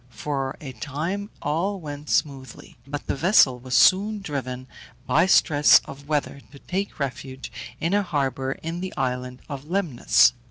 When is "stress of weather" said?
5.27-6.41